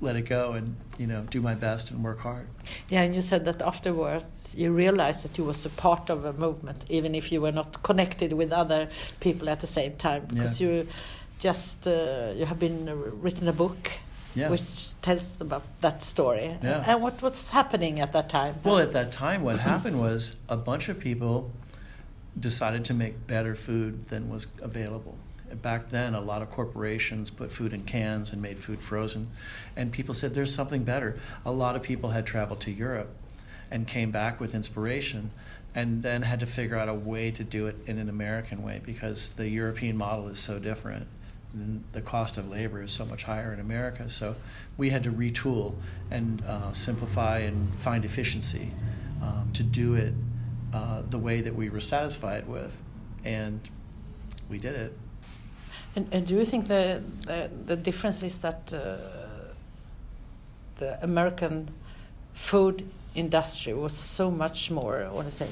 let 0.02 0.16
it 0.16 0.24
go 0.24 0.54
and 0.54 0.76
you 0.98 1.08
know 1.08 1.22
do 1.30 1.42
my 1.42 1.56
best 1.56 1.92
and 1.92 2.04
work 2.04 2.20
hard. 2.20 2.48
Yeah, 2.90 3.04
and 3.04 3.16
you 3.16 3.22
said 3.22 3.46
that 3.46 3.62
afterwards 3.62 4.54
you 4.58 4.72
realized 4.72 5.24
that 5.24 5.38
you 5.38 5.46
was 5.46 5.66
a 5.66 5.70
part 5.70 6.10
of 6.10 6.26
a 6.26 6.34
movement, 6.34 6.84
even 6.90 7.16
if 7.16 7.32
you 7.32 7.40
were 7.42 7.52
not 7.52 7.84
connected 7.84 8.34
with 8.34 8.52
other 8.52 8.88
people 9.20 9.50
at 9.50 9.60
the 9.60 9.68
same 9.68 9.94
time, 9.96 10.26
because 10.28 10.60
Yeah. 10.60 10.68
you 10.68 10.88
just 11.40 11.88
uh, 11.88 12.34
you 12.36 12.46
have 12.46 12.60
been 12.60 12.90
uh, 12.90 12.96
written 13.24 13.48
a 13.48 13.54
book 13.54 13.92
Yeah. 14.36 14.50
which 14.50 15.00
tells 15.02 15.42
about 15.42 15.64
that 15.82 16.04
story. 16.04 16.58
Yeah. 16.64 16.84
And 16.88 17.02
what 17.02 17.22
was 17.22 17.50
happening 17.50 18.00
at 18.02 18.12
that 18.14 18.30
time? 18.30 18.54
Well, 18.64 18.80
at 18.80 18.92
that 18.94 19.12
time, 19.12 19.44
what 19.44 19.60
happened 19.60 20.00
was 20.00 20.36
a 20.48 20.56
bunch 20.58 20.90
of 20.90 21.00
people 21.00 21.52
decided 22.40 22.86
to 22.86 22.94
make 22.94 23.14
better 23.28 23.56
food 23.56 24.06
than 24.06 24.30
was 24.30 24.48
available. 24.62 25.16
Back 25.62 25.90
then, 25.90 26.14
a 26.14 26.22
lot 26.22 26.42
of 26.42 26.50
corporations 26.50 27.30
put 27.30 27.52
food 27.52 27.74
in 27.74 27.84
cans 27.84 28.32
and 28.32 28.42
made 28.42 28.60
food 28.60 28.82
frozen, 28.82 29.28
and 29.76 29.92
people 29.92 30.14
said 30.14 30.34
there's 30.34 30.54
something 30.54 30.84
better. 30.84 31.20
A 31.46 31.52
lot 31.52 31.76
of 31.76 31.84
people 31.84 32.12
had 32.12 32.26
traveled 32.26 32.62
to 32.62 32.72
Europe 32.72 33.10
and 33.70 33.88
came 33.88 34.12
back 34.12 34.40
with 34.40 34.54
inspiration 34.54 35.32
and 35.74 36.04
then 36.04 36.22
had 36.24 36.42
to 36.42 36.46
figure 36.46 36.78
out 36.78 36.90
a 36.90 36.94
way 36.94 37.32
to 37.32 37.44
do 37.44 37.68
it 37.68 37.76
in 37.86 37.98
an 37.98 38.10
American 38.10 38.62
way 38.62 38.82
because 38.86 39.30
the 39.30 39.48
European 39.48 39.96
model 39.96 40.28
is 40.28 40.40
so 40.40 40.60
different. 40.60 41.08
and 41.54 41.84
The 41.94 42.02
cost 42.02 42.38
of 42.38 42.50
labor 42.50 42.82
is 42.82 42.92
so 42.92 43.06
much 43.06 43.24
higher 43.24 43.54
in 43.54 43.60
America. 43.60 44.10
So 44.10 44.36
we 44.78 44.90
had 44.90 45.04
to 45.04 45.12
retool 45.12 45.76
and 46.10 46.44
uh, 46.46 46.74
simplify 46.74 47.40
and 47.40 47.74
find 47.76 48.04
efficiency 48.04 48.72
um, 49.22 49.50
to 49.54 49.64
do 49.64 49.96
it 49.96 50.14
uh, 50.74 51.04
the 51.10 51.18
way 51.18 51.42
that 51.42 51.56
we 51.56 51.70
were 51.70 51.80
satisfied 51.80 52.48
with. 52.48 52.78
And 53.24 53.62
we 54.50 54.58
did 54.58 54.76
it. 54.76 54.98
And, 55.96 56.08
and 56.12 56.26
do 56.28 56.36
you 56.36 56.46
think 56.46 56.68
the, 56.68 57.02
the 57.26 57.50
the 57.66 57.76
difference 57.76 58.24
is 58.24 58.40
that 58.42 58.74
uh, 58.74 58.98
the 60.78 61.04
American 61.04 61.68
food 62.34 62.84
industry 63.14 63.74
was 63.74 63.94
so 63.94 64.32
much 64.32 64.72
more, 64.72 65.04
I 65.04 65.12
want 65.12 65.28
to 65.28 65.32
say, 65.32 65.48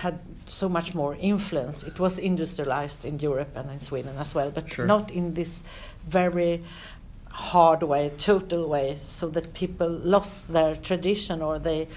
had 0.00 0.18
so 0.46 0.68
much 0.68 0.94
more 0.94 1.16
influence. 1.20 1.82
It 1.82 1.98
was 1.98 2.18
industrialized 2.18 3.04
in 3.04 3.18
Europe 3.18 3.56
and 3.56 3.70
in 3.70 3.80
Sweden 3.80 4.16
as 4.18 4.34
well, 4.34 4.50
but 4.50 4.70
Sure. 4.72 4.86
not 4.86 5.10
in 5.10 5.34
this 5.34 5.64
very 6.08 6.62
hard 7.30 7.82
way, 7.82 8.10
total 8.16 8.68
way, 8.68 8.96
so 9.00 9.28
that 9.30 9.52
people 9.54 9.88
lost 9.88 10.52
their 10.52 10.76
tradition 10.76 11.42
or 11.42 11.58
they 11.58 11.88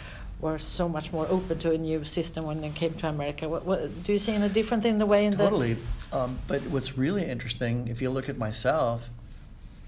were 0.43 0.59
so 0.59 0.89
much 0.89 1.11
more 1.13 1.25
open 1.29 1.57
to 1.59 1.71
a 1.71 1.77
new 1.77 2.03
system 2.03 2.45
when 2.45 2.59
they 2.61 2.69
came 2.69 2.93
to 2.95 3.07
America. 3.07 3.47
What, 3.47 3.65
what, 3.65 4.03
do 4.03 4.11
you 4.11 4.19
see 4.19 4.33
any 4.33 4.49
different 4.49 4.85
in 4.85 4.97
the 4.99 5.05
way 5.05 5.25
in 5.25 5.35
Totally. 5.37 5.77
Um, 6.11 6.37
but 6.47 6.61
what's 6.63 6.97
really 6.97 7.23
interesting, 7.23 7.87
if 7.87 8.01
you 8.01 8.09
look 8.09 8.27
at 8.27 8.37
myself, 8.37 9.09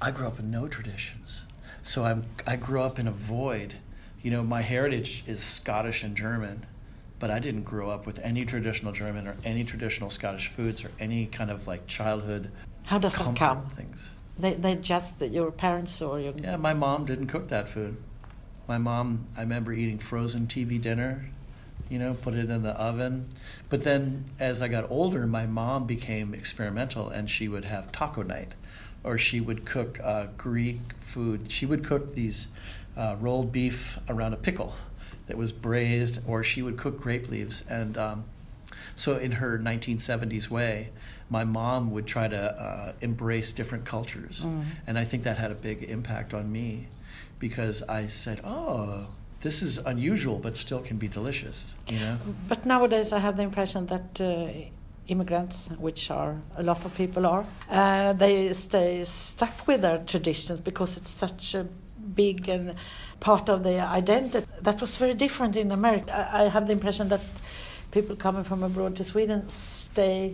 I 0.01 0.11
grew 0.11 0.25
up 0.25 0.37
with 0.37 0.45
no 0.45 0.67
traditions. 0.67 1.43
So 1.83 2.05
I'm, 2.05 2.25
I 2.47 2.55
grew 2.55 2.81
up 2.81 2.97
in 2.97 3.07
a 3.07 3.11
void. 3.11 3.75
You 4.23 4.31
know, 4.31 4.43
my 4.43 4.61
heritage 4.61 5.23
is 5.27 5.43
Scottish 5.43 6.03
and 6.03 6.15
German, 6.15 6.65
but 7.19 7.29
I 7.29 7.39
didn't 7.39 7.63
grow 7.63 7.89
up 7.89 8.05
with 8.05 8.19
any 8.23 8.45
traditional 8.45 8.93
German 8.93 9.27
or 9.27 9.35
any 9.43 9.65
traditional 9.65 10.09
Scottish 10.09 10.47
foods 10.47 10.85
or 10.85 10.91
any 10.99 11.25
kind 11.25 11.51
of 11.51 11.67
like 11.67 11.85
childhood 11.85 12.49
how 12.85 12.99
does 12.99 13.15
that 13.15 13.23
comfort 13.23 13.39
come? 13.39 13.65
things. 13.69 14.11
They 14.37 14.53
they 14.53 14.75
just 14.75 15.19
that 15.19 15.31
your 15.31 15.51
parents 15.51 16.01
or 16.01 16.19
your 16.19 16.33
Yeah, 16.37 16.57
my 16.57 16.73
mom 16.73 17.05
didn't 17.05 17.27
cook 17.27 17.47
that 17.49 17.67
food. 17.67 17.97
My 18.67 18.77
mom, 18.77 19.25
I 19.37 19.41
remember 19.41 19.73
eating 19.73 19.99
frozen 19.99 20.47
TV 20.47 20.81
dinner, 20.81 21.25
you 21.89 21.99
know, 21.99 22.13
put 22.13 22.33
it 22.33 22.49
in 22.49 22.63
the 22.63 22.71
oven. 22.71 23.27
But 23.69 23.83
then 23.83 24.25
as 24.39 24.61
I 24.61 24.67
got 24.67 24.89
older, 24.89 25.27
my 25.27 25.45
mom 25.45 25.85
became 25.85 26.33
experimental 26.33 27.09
and 27.09 27.29
she 27.29 27.47
would 27.47 27.65
have 27.65 27.91
taco 27.91 28.23
night 28.23 28.53
or 29.05 29.19
she 29.19 29.39
would 29.39 29.65
cook 29.65 29.99
uh, 30.03 30.27
Greek 30.35 30.79
food. 30.99 31.51
She 31.51 31.65
would 31.65 31.85
cook 31.85 32.15
these 32.15 32.47
uh, 32.97 33.15
rolled 33.19 33.51
beef 33.51 33.99
around 34.09 34.33
a 34.33 34.37
pickle 34.37 34.75
that 35.27 35.37
was 35.37 35.51
braised, 35.51 36.19
or 36.27 36.43
she 36.43 36.61
would 36.61 36.77
cook 36.77 36.99
grape 36.99 37.29
leaves. 37.29 37.63
And 37.69 37.97
um, 37.97 38.25
so, 38.95 39.17
in 39.17 39.33
her 39.33 39.59
1970s 39.59 40.49
way, 40.49 40.89
my 41.29 41.43
mom 41.43 41.91
would 41.91 42.07
try 42.07 42.27
to 42.27 42.37
uh, 42.37 42.93
embrace 43.01 43.53
different 43.53 43.85
cultures. 43.85 44.45
Mm. 44.45 44.65
And 44.87 44.97
I 44.97 45.03
think 45.03 45.23
that 45.23 45.37
had 45.37 45.51
a 45.51 45.55
big 45.55 45.83
impact 45.83 46.33
on 46.33 46.51
me 46.51 46.87
because 47.39 47.83
I 47.83 48.07
said, 48.07 48.41
oh, 48.43 49.07
this 49.41 49.61
is 49.61 49.77
unusual, 49.77 50.39
but 50.39 50.57
still 50.57 50.79
can 50.79 50.97
be 50.97 51.07
delicious, 51.07 51.75
you 51.87 51.99
know? 51.99 52.17
But 52.47 52.65
nowadays, 52.65 53.13
I 53.13 53.19
have 53.19 53.37
the 53.37 53.43
impression 53.43 53.85
that 53.87 54.19
uh, 54.19 54.47
immigrants, 55.07 55.69
which 55.77 56.09
are 56.09 56.41
a 56.55 56.63
lot 56.63 56.83
of 56.85 56.95
people 56.95 57.25
are, 57.25 57.45
uh, 57.69 58.13
they 58.13 58.53
stay 58.53 59.03
stuck 59.05 59.67
with 59.67 59.81
their 59.81 59.99
traditions 59.99 60.59
because 60.59 60.97
it's 60.97 61.09
such 61.09 61.53
a 61.53 61.67
big 62.15 62.49
and 62.49 62.75
part 63.19 63.49
of 63.49 63.63
their 63.63 63.85
identity. 63.85 64.45
That 64.61 64.81
was 64.81 64.97
very 64.97 65.13
different 65.13 65.55
in 65.55 65.71
America. 65.71 66.11
I, 66.11 66.45
I 66.45 66.49
have 66.49 66.67
the 66.67 66.73
impression 66.73 67.09
that 67.09 67.21
people 67.91 68.15
coming 68.15 68.43
from 68.43 68.63
abroad 68.63 68.95
to 68.97 69.03
Sweden 69.03 69.47
stay 69.49 70.33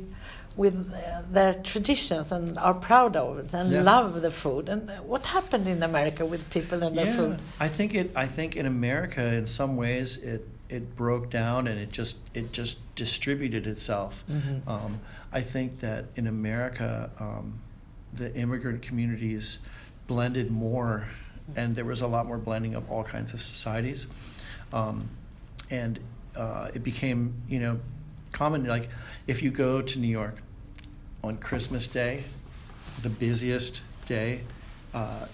with 0.58 0.76
uh, 0.94 1.22
their 1.32 1.54
traditions 1.56 2.32
and 2.32 2.58
are 2.58 2.74
proud 2.74 3.16
of 3.16 3.38
it 3.40 3.54
and 3.54 3.72
Yeah. 3.72 3.82
love 3.84 4.22
the 4.22 4.32
food. 4.32 4.70
And 4.70 4.90
uh, 4.90 4.94
what 5.04 5.26
happened 5.26 5.68
in 5.68 5.82
America 5.84 6.26
with 6.26 6.50
people 6.50 6.84
and 6.84 6.98
their 6.98 7.14
food? 7.14 7.40
I 7.60 7.68
think 7.68 7.94
it. 7.96 8.12
I 8.16 8.28
think 8.28 8.56
in 8.56 8.66
America, 8.66 9.24
in 9.24 9.46
some 9.46 9.76
ways, 9.78 10.18
it 10.18 10.48
it 10.70 10.96
broke 10.96 11.30
down 11.30 11.68
and 11.68 11.78
it 11.80 11.92
just 11.92 12.18
it 12.34 12.52
just 12.54 12.80
distributed 12.96 13.68
itself. 13.68 14.24
Mhm. 14.30 14.68
Um, 14.68 15.00
I 15.34 15.42
think 15.42 15.80
that 15.80 16.06
in 16.16 16.28
America, 16.28 17.10
um, 17.20 17.60
the 18.14 18.34
immigrant 18.36 18.82
communities 18.82 19.60
blended 20.08 20.50
more, 20.52 21.06
and 21.56 21.76
there 21.76 21.86
was 21.86 22.02
a 22.02 22.08
lot 22.08 22.26
more 22.26 22.38
blending 22.38 22.76
of 22.76 22.90
all 22.92 23.04
kinds 23.04 23.34
of 23.34 23.42
societies, 23.42 24.08
um, 24.74 25.10
and 25.70 26.00
uh, 26.36 26.70
it 26.74 26.84
became 26.84 27.34
you 27.50 27.60
know 27.60 27.80
common. 28.32 28.66
Like 28.66 28.90
if 29.28 29.42
you 29.44 29.52
go 29.52 29.82
to 29.82 30.00
New 30.00 30.08
York 30.08 30.42
on 31.24 31.38
Christmas 31.38 31.88
Day, 31.88 32.24
the 33.02 33.10
busiest 33.10 33.82
day 34.06 34.42
uh, 34.94 35.26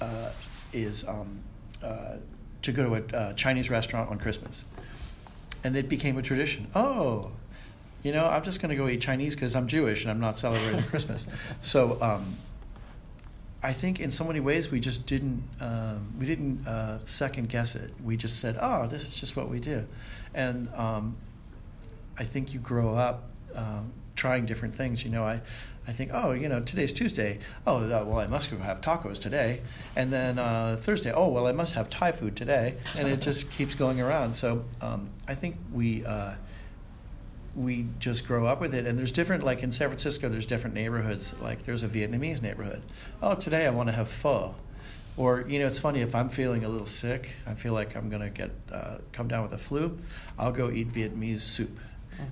uh, 0.00 0.30
is 0.72 1.06
um, 1.06 1.40
uh, 1.82 2.16
to 2.62 2.72
go 2.72 2.84
to 2.84 2.94
a 2.94 3.18
uh, 3.18 3.32
Chinese 3.34 3.70
restaurant 3.70 4.10
on 4.10 4.18
Christmas. 4.18 4.64
And 5.64 5.76
it 5.76 5.88
became 5.88 6.18
a 6.18 6.22
tradition. 6.22 6.68
Oh, 6.74 7.30
you 8.02 8.12
know, 8.12 8.26
I'm 8.26 8.44
just 8.44 8.60
going 8.60 8.70
to 8.70 8.76
go 8.76 8.88
eat 8.88 9.00
Chinese 9.00 9.34
because 9.34 9.56
I'm 9.56 9.66
Jewish 9.66 10.02
and 10.02 10.10
I'm 10.10 10.20
not 10.20 10.38
celebrating 10.38 10.82
Christmas. 10.90 11.26
So 11.60 12.00
um, 12.00 12.36
I 13.62 13.72
think 13.72 13.98
in 13.98 14.10
so 14.10 14.24
many 14.24 14.38
ways 14.38 14.70
we 14.70 14.78
just 14.78 15.06
didn't 15.06 15.42
um, 15.60 16.12
we 16.18 16.26
didn't 16.26 16.66
uh, 16.66 17.04
second 17.04 17.48
guess 17.48 17.74
it. 17.74 17.92
We 18.04 18.16
just 18.16 18.38
said, 18.38 18.58
oh, 18.60 18.86
this 18.86 19.08
is 19.08 19.18
just 19.18 19.36
what 19.36 19.48
we 19.48 19.58
do. 19.58 19.86
And 20.34 20.68
um, 20.74 21.16
I 22.18 22.24
think 22.24 22.54
you 22.54 22.60
grow 22.60 22.94
up 22.94 23.30
um, 23.54 23.92
trying 24.14 24.46
different 24.46 24.74
things. 24.74 25.04
You 25.04 25.10
know, 25.10 25.24
I, 25.24 25.40
I 25.86 25.92
think, 25.92 26.10
oh, 26.12 26.32
you 26.32 26.48
know, 26.48 26.60
today's 26.60 26.92
Tuesday. 26.92 27.38
Oh, 27.66 27.76
uh, 27.76 28.04
well, 28.04 28.18
I 28.18 28.26
must 28.26 28.50
go 28.50 28.58
have 28.58 28.80
tacos 28.80 29.20
today. 29.20 29.60
And 29.94 30.12
then 30.12 30.38
uh, 30.38 30.76
Thursday, 30.80 31.12
oh, 31.12 31.28
well, 31.28 31.46
I 31.46 31.52
must 31.52 31.74
have 31.74 31.88
Thai 31.88 32.12
food 32.12 32.36
today. 32.36 32.76
And 32.98 33.08
it 33.08 33.20
just 33.20 33.50
keeps 33.52 33.74
going 33.74 34.00
around. 34.00 34.34
So 34.34 34.64
um, 34.80 35.10
I 35.28 35.34
think 35.34 35.56
we. 35.72 36.04
Uh, 36.04 36.34
we 37.54 37.86
just 37.98 38.26
grow 38.26 38.44
up 38.44 38.60
with 38.60 38.74
it 38.74 38.86
and 38.86 38.98
there's 38.98 39.12
different 39.12 39.42
like 39.42 39.62
in 39.62 39.72
san 39.72 39.88
francisco 39.88 40.28
there's 40.28 40.44
different 40.44 40.74
neighborhoods 40.74 41.34
like 41.40 41.64
there's 41.64 41.82
a 41.82 41.88
vietnamese 41.88 42.42
neighborhood 42.42 42.82
oh 43.22 43.34
today 43.34 43.66
i 43.66 43.70
want 43.70 43.88
to 43.88 43.94
have 43.94 44.10
pho 44.10 44.54
or 45.16 45.42
you 45.48 45.58
know 45.58 45.66
it's 45.66 45.78
funny 45.78 46.02
if 46.02 46.14
i'm 46.14 46.28
feeling 46.28 46.64
a 46.64 46.68
little 46.68 46.86
sick 46.86 47.30
i 47.46 47.54
feel 47.54 47.72
like 47.72 47.96
i'm 47.96 48.10
going 48.10 48.20
to 48.20 48.28
get 48.28 48.50
uh, 48.70 48.98
come 49.12 49.26
down 49.26 49.42
with 49.42 49.54
a 49.54 49.58
flu 49.58 49.98
i'll 50.38 50.52
go 50.52 50.70
eat 50.70 50.88
vietnamese 50.92 51.40
soup 51.40 51.80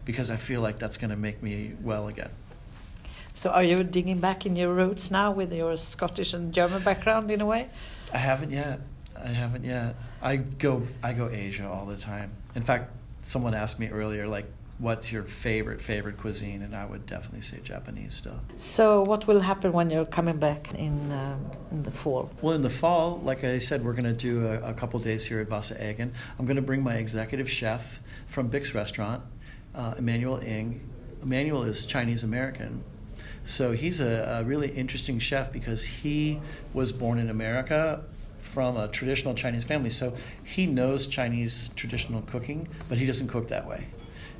because 0.04 0.30
i 0.30 0.36
feel 0.36 0.60
like 0.60 0.78
that's 0.78 0.98
going 0.98 1.10
to 1.10 1.16
make 1.16 1.42
me 1.42 1.72
well 1.82 2.08
again. 2.08 2.30
So, 3.36 3.50
are 3.50 3.64
you 3.64 3.82
digging 3.82 4.18
back 4.18 4.46
in 4.46 4.54
your 4.54 4.72
roots 4.72 5.10
now 5.10 5.32
with 5.32 5.52
your 5.52 5.76
Scottish 5.76 6.34
and 6.34 6.54
German 6.54 6.82
background 6.84 7.32
in 7.32 7.40
a 7.40 7.46
way? 7.46 7.68
i 8.12 8.18
haven't 8.18 8.52
yet. 8.52 8.78
I 9.18 9.28
haven't 9.28 9.64
yet. 9.64 9.96
I 10.22 10.36
go 10.36 10.82
i 11.02 11.12
go 11.12 11.28
asia 11.28 11.68
all 11.68 11.86
the 11.86 11.96
time. 11.96 12.30
In 12.54 12.62
fact 12.62 12.92
someone 13.22 13.54
asked 13.54 13.80
me 13.80 13.88
earlier 13.88 14.28
like 14.28 14.46
what's 14.78 15.10
your 15.10 15.22
favorite 15.22 15.80
favorite 15.80 16.16
cuisine? 16.16 16.62
And 16.62 16.74
i 16.76 16.84
would 16.84 17.06
definitely 17.06 17.40
say 17.40 17.58
japanese 17.62 18.14
still. 18.14 18.40
So, 18.56 19.02
what 19.02 19.26
will 19.26 19.40
happen 19.40 19.72
when 19.72 19.90
you're 19.90 20.06
coming 20.06 20.36
back 20.36 20.72
in 20.74 21.12
um, 21.12 21.40
in 21.72 21.82
the 21.82 21.90
fall? 21.90 22.30
Well, 22.42 22.54
in 22.54 22.62
the 22.62 22.70
fall, 22.70 23.20
like 23.24 23.42
I 23.44 23.58
said, 23.58 23.84
we're 23.84 23.94
going 23.94 24.12
to 24.16 24.20
do 24.30 24.46
a, 24.46 24.70
a 24.70 24.74
couple 24.74 25.00
days 25.00 25.24
here 25.26 25.40
at 25.40 25.48
Vassa 25.48 25.74
Eggen. 25.74 26.12
I'm 26.38 26.46
going 26.46 26.56
to 26.56 26.68
bring 26.70 26.82
my 26.82 26.94
executive 26.94 27.50
chef 27.50 28.00
from 28.26 28.50
Bix 28.50 28.74
Restaurant, 28.74 29.22
uh, 29.74 29.94
Emmanuel 29.98 30.38
Ing. 30.38 30.80
Emmanuel 31.22 31.62
is 31.62 31.86
Chinese 31.86 32.24
American. 32.24 32.82
So 33.44 33.72
he's 33.72 34.00
a, 34.00 34.40
a 34.40 34.44
really 34.44 34.68
interesting 34.68 35.18
chef 35.18 35.52
because 35.52 35.84
he 35.84 36.40
was 36.72 36.92
born 36.92 37.18
in 37.18 37.30
America 37.30 38.04
from 38.38 38.76
a 38.76 38.88
traditional 38.88 39.34
Chinese 39.34 39.64
family. 39.64 39.90
So 39.90 40.14
he 40.44 40.66
knows 40.66 41.06
Chinese 41.06 41.70
traditional 41.76 42.22
cooking, 42.22 42.68
but 42.88 42.98
he 42.98 43.06
doesn't 43.06 43.28
cook 43.28 43.48
that 43.48 43.66
way. 43.66 43.86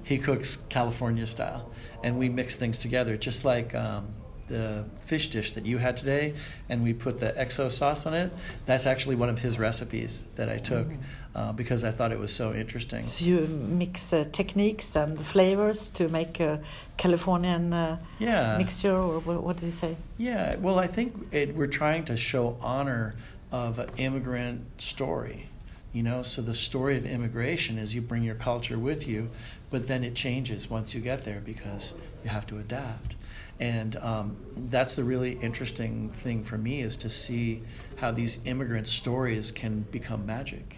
He 0.02 0.18
cooks 0.18 0.58
California 0.68 1.26
style, 1.26 1.70
and 2.02 2.18
we 2.18 2.28
mix 2.28 2.56
things 2.56 2.78
together, 2.78 3.16
just 3.16 3.44
like 3.44 3.74
um, 3.74 4.08
the 4.48 4.84
fish 5.00 5.28
dish 5.28 5.52
that 5.52 5.66
you 5.66 5.78
had 5.78 5.96
today, 5.96 6.34
and 6.68 6.82
we 6.82 6.92
put 6.92 7.18
the 7.18 7.32
XO 7.32 7.70
sauce 7.70 8.06
on 8.06 8.14
it. 8.14 8.30
That's 8.66 8.86
actually 8.86 9.16
one 9.16 9.28
of 9.28 9.38
his 9.38 9.58
recipes 9.58 10.24
that 10.36 10.48
I 10.48 10.58
took 10.58 10.86
uh, 11.34 11.52
because 11.52 11.84
I 11.84 11.90
thought 11.90 12.12
it 12.12 12.18
was 12.18 12.32
so 12.32 12.52
interesting. 12.54 13.02
So 13.02 13.24
you 13.24 13.40
mix 13.40 14.12
uh, 14.12 14.24
techniques 14.32 14.96
and 14.96 15.24
flavors 15.24 15.90
to 15.90 16.08
make 16.08 16.40
a 16.40 16.60
Californian 16.96 17.72
uh, 17.72 17.98
Yeah. 18.18 18.58
mixture, 18.58 18.96
or 18.96 19.18
what, 19.20 19.42
what 19.42 19.56
did 19.56 19.66
you 19.66 19.72
say? 19.72 19.96
Yeah, 20.18 20.54
well, 20.58 20.78
I 20.78 20.86
think 20.86 21.14
it, 21.32 21.54
we're 21.54 21.66
trying 21.66 22.04
to 22.06 22.16
show 22.16 22.56
honor 22.60 23.14
of 23.50 23.78
an 23.78 23.88
immigrant 23.96 24.80
story. 24.80 25.48
You 25.92 26.02
know, 26.02 26.24
so 26.24 26.42
the 26.42 26.54
story 26.54 26.96
of 26.96 27.06
immigration 27.06 27.78
is 27.78 27.94
you 27.94 28.00
bring 28.02 28.24
your 28.24 28.34
culture 28.34 28.76
with 28.76 29.06
you, 29.06 29.30
but 29.70 29.86
then 29.86 30.04
it 30.04 30.14
changes 30.14 30.70
once 30.70 30.94
you 30.94 31.00
get 31.00 31.24
there 31.24 31.40
because 31.40 31.94
you 32.22 32.30
have 32.30 32.46
to 32.46 32.58
adapt. 32.58 33.16
And 33.60 33.96
um, 33.96 34.36
that's 34.56 34.94
the 34.94 35.04
really 35.04 35.32
interesting 35.32 36.10
thing 36.10 36.42
for 36.44 36.58
me 36.58 36.80
is 36.80 36.96
to 36.98 37.10
see 37.10 37.62
how 37.96 38.10
these 38.10 38.44
immigrant 38.44 38.88
stories 38.88 39.52
can 39.52 39.82
become 39.90 40.26
magic 40.26 40.76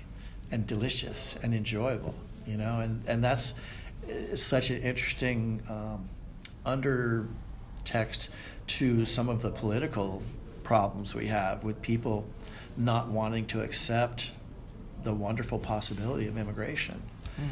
and 0.50 0.66
delicious 0.66 1.36
and 1.42 1.54
enjoyable. 1.54 2.14
You 2.46 2.56
know, 2.56 2.80
and 2.80 3.02
and 3.06 3.24
that's 3.24 3.54
such 4.34 4.70
an 4.70 4.82
interesting 4.82 5.62
um, 5.68 6.08
undertext 6.64 8.28
to 8.66 9.04
some 9.04 9.28
of 9.28 9.42
the 9.42 9.50
political 9.50 10.22
problems 10.62 11.14
we 11.14 11.26
have 11.26 11.64
with 11.64 11.80
people 11.80 12.26
not 12.76 13.08
wanting 13.08 13.46
to 13.46 13.62
accept 13.62 14.32
the 15.02 15.14
wonderful 15.14 15.58
possibility 15.58 16.26
of 16.26 16.36
immigration. 16.36 17.00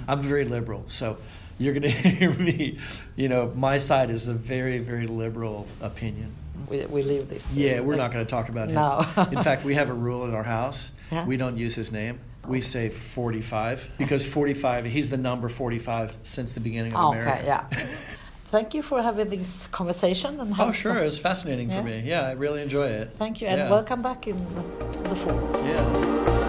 I'm 0.09 0.21
very 0.21 0.45
liberal, 0.45 0.85
so 0.87 1.17
you're 1.59 1.73
going 1.75 1.83
to 1.91 1.91
hear 1.91 2.33
me. 2.33 2.79
You 3.17 3.29
know, 3.29 3.53
my 3.55 3.79
side 3.79 4.11
is 4.11 4.29
a 4.29 4.35
very, 4.35 4.79
very 4.79 5.07
liberal 5.07 5.67
opinion. 5.81 6.35
We, 6.69 6.85
we 6.87 7.03
leave 7.03 7.29
this. 7.29 7.57
uh, 7.57 7.61
Yeah, 7.61 7.81
we're 7.81 7.97
not 7.97 8.11
going 8.13 8.25
to 8.25 8.31
talk 8.31 8.49
about 8.49 8.69
him. 8.69 8.75
No. 8.77 9.01
in 9.31 9.43
fact, 9.43 9.65
we 9.65 9.75
have 9.75 9.91
a 9.91 9.95
rule 9.95 10.25
in 10.25 10.35
our 10.35 10.43
house. 10.43 10.91
Yeah. 11.13 11.27
We 11.27 11.37
don't 11.37 11.59
use 11.59 11.75
his 11.75 11.93
name. 11.93 12.19
We 12.47 12.61
say 12.61 12.91
45 12.91 13.93
because 13.99 14.27
45, 14.31 14.85
he's 14.87 15.09
the 15.11 15.17
number 15.17 15.49
45 15.49 16.17
since 16.25 16.53
the 16.53 16.61
beginning 16.61 16.95
of 16.95 17.11
okay, 17.15 17.21
America. 17.21 17.43
yeah. 17.47 17.87
Thank 18.49 18.75
you 18.75 18.83
for 18.83 19.03
having 19.03 19.31
this 19.31 19.67
conversation. 19.69 20.39
And 20.41 20.55
Oh, 20.59 20.71
sure. 20.73 20.99
It 20.99 21.05
was 21.05 21.19
fascinating 21.19 21.71
Yeah. 21.71 21.77
for 21.81 21.87
me. 21.87 22.03
Yeah, 22.05 22.23
I 22.29 22.33
really 22.33 22.63
enjoy 22.63 22.87
it. 22.89 23.11
Thank 23.19 23.41
you, 23.41 23.49
and 23.49 23.59
Yeah. 23.59 23.71
welcome 23.71 24.03
back 24.03 24.27
in 24.27 24.37
the 24.37 25.17
fall. 25.17 25.41
Yeah. 25.65 26.41